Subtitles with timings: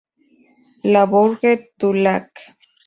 [0.83, 2.31] Le Bourget-du-Lac